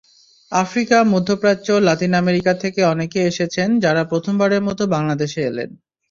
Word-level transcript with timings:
Africa, 0.51 0.97
মধ্যপ্রাচ্য, 1.03 1.67
Latin 1.87 2.11
America 2.13 2.53
থেকে 2.53 2.81
অনেকেই 2.85 3.27
এসেছেন, 3.27 3.69
যাঁরা 3.79 4.03
প্রথমবারের 4.03 4.61
মতো 4.61 4.83
বাংলাদেশে 4.87 5.41
এলেন। 5.41 5.69